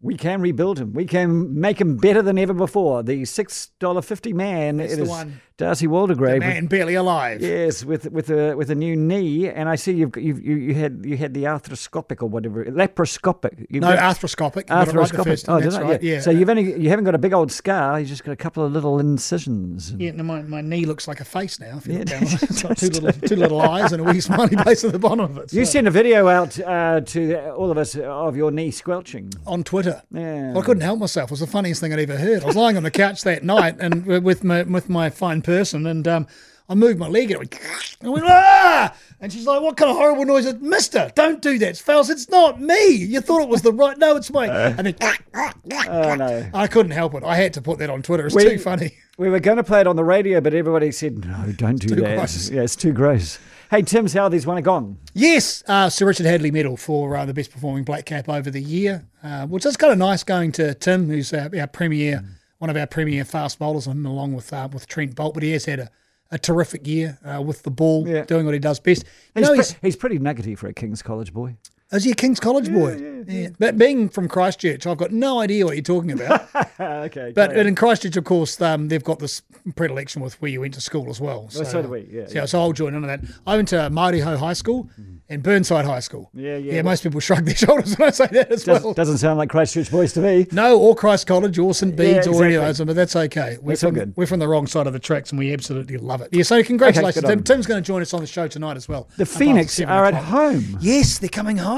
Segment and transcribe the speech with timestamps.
[0.00, 0.92] We Can Rebuild Him.
[0.92, 3.02] We can make him better than ever before.
[3.02, 4.76] The $6.50 man.
[4.76, 5.40] That's it the one.
[5.56, 6.38] Darcy Waldegrave.
[6.38, 7.40] Man barely alive.
[7.42, 10.74] Yes, with with a with a new knee, and I see you've you've you, you
[10.74, 13.66] had you had the arthroscopic or whatever laparoscopic.
[13.68, 14.70] You've No, got- arthroscopic.
[14.70, 15.44] You it right the arthroscopic.
[15.48, 16.00] oh, That's right.
[16.00, 16.14] Yeah.
[16.14, 16.20] Yeah.
[16.20, 17.98] So you've only you haven't got a big old scar.
[17.98, 19.92] You've just got a couple of little incisions.
[19.98, 21.80] Yeah, no, my, my knee looks like a face now.
[21.86, 22.12] You Yeah, it
[22.44, 25.20] it's got two little two little eyes and a wee smiley face at the bottom
[25.24, 25.52] of it.
[25.52, 29.32] You so- sent a video out uh, to all of us of your knee squelching.
[29.44, 29.87] on Twitter.
[30.12, 30.54] Yeah.
[30.56, 31.30] I couldn't help myself.
[31.30, 32.42] It was the funniest thing I'd ever heard.
[32.42, 35.86] I was lying on the couch that night and with my with my fine person,
[35.86, 36.26] and um,
[36.68, 37.60] I moved my leg and it went,
[38.04, 38.94] I went ah!
[39.20, 41.10] And she's like, "What kind of horrible noise is it, Mister?
[41.14, 42.08] Don't do that, It's Fels.
[42.10, 42.90] It's not me.
[42.94, 43.98] You thought it was the right.
[43.98, 44.94] No, it's me." And then
[45.88, 46.48] Oh no.
[46.54, 47.24] I couldn't help it.
[47.24, 48.26] I had to put that on Twitter.
[48.26, 48.92] It's too funny.
[49.18, 51.88] We were going to play it on the radio, but everybody said no, don't do
[51.88, 52.16] Too that.
[52.16, 52.50] gross.
[52.50, 53.38] Yeah, it's too gross.
[53.70, 54.96] Hey, Tim Southee's one gone.
[55.12, 58.62] Yes, uh, Sir Richard Hadlee Medal for uh, the best performing black cap over the
[58.62, 62.24] year, uh, which is kind of nice going to Tim, who's our, our premier,
[62.58, 65.34] one of our premier fast bowlers, and along with uh, with Trent Boult.
[65.34, 65.90] But he has had a,
[66.30, 68.24] a terrific year uh, with the ball, Yeah.
[68.24, 69.04] doing what he does best.
[69.34, 71.56] You He's, know, pre- he's, he's pretty nuggety for a King's College boy.
[71.90, 73.24] Is he a King's College boy?
[73.26, 76.48] Yeah, But being from Christchurch, I've got no idea what you're talking about.
[76.80, 77.32] okay.
[77.34, 79.42] But in Christchurch, of course, um, they've got this
[79.74, 81.48] predilection with where you went to school as well.
[81.48, 82.44] So, Well, so do we, yeah, so, yeah.
[82.44, 83.20] so I'll join in on that.
[83.46, 84.88] I went to Mairehau High School
[85.30, 86.30] and Burnside High School.
[86.34, 86.74] Yeah, yeah.
[86.74, 88.92] Yeah, most people shrug their shoulders when I say that as Does, well.
[88.94, 90.46] doesn't sound like Christchurch boys to me.
[90.52, 91.96] No, or Christ College or St.
[91.96, 93.56] Bede's Yeah, or any of those, but that's okay.
[93.62, 94.12] We're That's all from, good.
[94.16, 96.28] we're from the wrong side of the tracks and we absolutely love it.
[96.32, 97.42] Yeah, so congratulations, on Tim.
[97.42, 99.08] Tim's going to join us on the show tonight as well.
[99.16, 100.78] The Phoenix are at home.
[100.80, 101.77] Yes, they're coming home.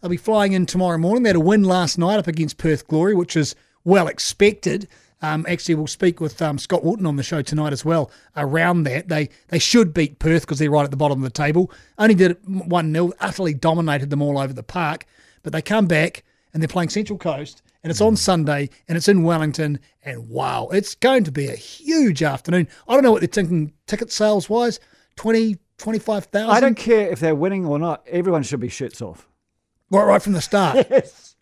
[0.00, 1.22] They'll be flying in tomorrow morning.
[1.22, 4.88] They had a win last night up against Perth Glory, which is well expected.
[5.22, 8.82] Um, actually, we'll speak with um, Scott Wootton on the show tonight as well around
[8.84, 9.08] that.
[9.08, 11.70] They they should beat Perth because they're right at the bottom of the table.
[11.98, 15.06] Only did it 1 0, utterly dominated them all over the park.
[15.42, 19.08] But they come back and they're playing Central Coast and it's on Sunday and it's
[19.08, 19.78] in Wellington.
[20.04, 22.68] And wow, it's going to be a huge afternoon.
[22.88, 24.80] I don't know what they're thinking ticket sales wise
[25.16, 26.50] 20, 25,000.
[26.50, 28.06] I don't care if they're winning or not.
[28.06, 29.28] Everyone should be shirts off.
[29.90, 30.86] Right, right from the start.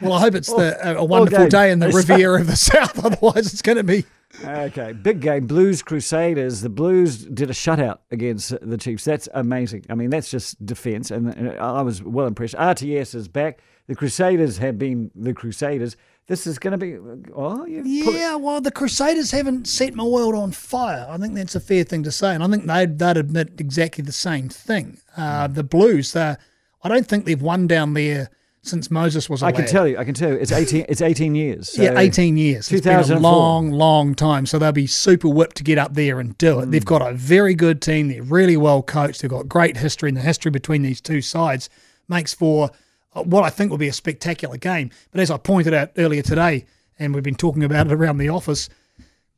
[0.00, 2.98] Well, I hope it's the, a, a wonderful day in the Riviera of the South.
[3.04, 4.04] Otherwise, it's going to be.
[4.44, 5.46] Okay, big game.
[5.46, 6.60] Blues Crusaders.
[6.62, 9.04] The Blues did a shutout against the Chiefs.
[9.04, 9.84] That's amazing.
[9.88, 12.54] I mean, that's just defence, and and I was well impressed.
[12.54, 13.60] RTS is back.
[13.86, 15.96] The Crusaders have been the Crusaders.
[16.26, 16.96] This is going to be.
[17.34, 21.06] Oh, you put it- Yeah, well, the Crusaders haven't set my world on fire.
[21.08, 24.02] I think that's a fair thing to say, and I think they'd, they'd admit exactly
[24.02, 24.98] the same thing.
[25.16, 26.38] Uh, the Blues, they're-
[26.84, 28.30] I don't think they've won down there
[28.64, 29.98] since Moses was I can tell you.
[29.98, 30.36] I can tell you.
[30.36, 30.86] It's eighteen.
[30.88, 31.72] It's eighteen years.
[31.72, 32.70] So yeah, 18 years.
[32.72, 34.46] It's been a long, long time.
[34.46, 36.66] So they'll be super whipped to get up there and do it.
[36.66, 36.70] Mm.
[36.70, 38.08] They've got a very good team.
[38.08, 39.20] They're really well coached.
[39.22, 41.68] They've got great history, and the history between these two sides
[42.08, 42.70] makes for
[43.14, 44.90] uh, what I think will be a spectacular game.
[45.10, 46.64] But as I pointed out earlier today,
[46.98, 48.70] and we've been talking about it around the office,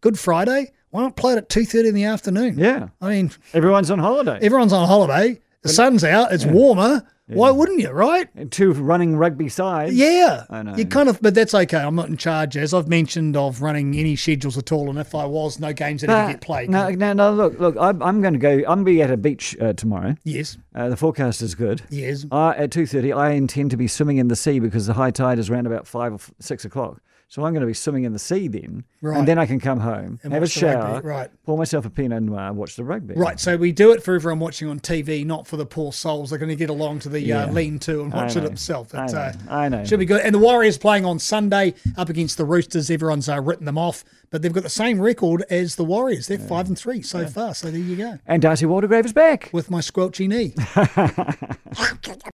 [0.01, 2.59] Good Friday, why not play it at 2.30 in the afternoon?
[2.59, 4.39] Yeah, I mean, everyone's on holiday.
[4.41, 5.41] everyone's on holiday.
[5.63, 6.33] The sun's out.
[6.33, 7.05] It's warmer.
[7.29, 8.29] Why wouldn't you, right?
[8.37, 9.95] And two running rugby sides.
[9.95, 10.77] Yeah, I know.
[10.77, 11.79] You kind of, but that's okay.
[11.79, 14.89] I'm not in charge, as I've mentioned, of running any schedules at all.
[14.91, 16.71] And if I was, no games that ever get played.
[16.71, 17.33] No, no, no.
[17.33, 17.77] Look, look.
[17.81, 18.53] I'm, I'm going to go.
[18.53, 20.15] I'm going to be at a beach uh, tomorrow.
[20.23, 21.83] Yes, Uh, the forecast is good.
[21.91, 22.27] yes.
[22.31, 25.11] Uh, at two thirty, I intend to be swimming in the sea because the high
[25.11, 27.01] tide is around about five or f- six o'clock.
[27.29, 29.19] So I'm going to be swimming in the sea then, Right.
[29.19, 31.31] and then I can come home, And have a watch the rugby, shower, right.
[31.45, 33.15] pour myself a Pinot Noir, watch the rugby.
[33.17, 36.31] Right, so we do it for everyone watching on TV, not for the poor souls.
[36.31, 37.47] They're going to get along to the Yeah.
[37.47, 38.95] uh, lean-to and watch it themselves.
[38.95, 39.19] I know.
[39.19, 39.85] uh, I know.
[39.85, 40.21] Should be good.
[40.21, 42.93] And the Warriors playing on Sunday up against the Roosters.
[42.93, 46.29] Everyone's uh, written them off, but they've got the same record as the Warriors.
[46.29, 47.57] They're five and three so far.
[47.57, 48.21] So there you go.
[48.29, 49.51] And Darcy Waldegrave is back.
[49.53, 50.55] With my squelchy knee.
[50.75, 52.31] やっけんじゃ。